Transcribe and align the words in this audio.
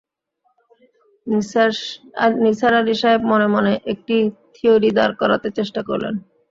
নিসার 2.43 2.73
আলি 2.75 2.95
সাহেব 3.01 3.21
মনে 3.31 3.47
মনে 3.55 3.73
একটি 3.93 4.15
থিওরি 4.55 4.89
দাঁড় 4.97 5.13
করাতে 5.21 5.47
চেষ্টা 5.57 5.81
করলেন। 5.89 6.13